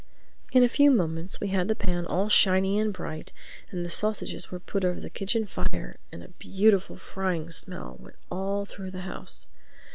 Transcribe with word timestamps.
In 0.51 0.63
a 0.63 0.67
few 0.67 0.89
moments 0.89 1.39
we 1.39 1.49
had 1.49 1.67
the 1.67 1.75
pan 1.75 2.07
all 2.07 2.27
shiny 2.27 2.79
and 2.79 2.91
bright 2.91 3.31
and 3.69 3.85
the 3.85 3.89
sausages 3.91 4.49
were 4.49 4.59
put 4.59 4.83
over 4.83 4.99
the 4.99 5.11
kitchen 5.11 5.45
fire 5.45 5.97
and 6.11 6.23
a 6.23 6.29
beautiful 6.29 6.95
frying 6.97 7.51
smell 7.51 7.97
went 7.99 8.15
all 8.31 8.65
through 8.65 8.89
the 8.89 9.01
house. 9.01 9.45